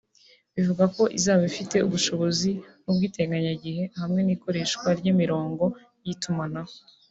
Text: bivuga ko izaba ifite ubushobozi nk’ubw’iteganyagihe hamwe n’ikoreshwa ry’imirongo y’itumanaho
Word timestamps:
bivuga 0.55 0.83
ko 0.95 1.03
izaba 1.17 1.43
ifite 1.51 1.77
ubushobozi 1.87 2.51
nk’ubw’iteganyagihe 2.81 3.83
hamwe 3.99 4.19
n’ikoreshwa 4.23 4.87
ry’imirongo 4.99 5.63
y’itumanaho 6.05 6.73